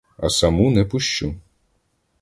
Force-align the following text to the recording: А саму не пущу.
А 0.27 0.31
саму 0.37 0.65
не 0.79 0.85
пущу. 0.95 1.33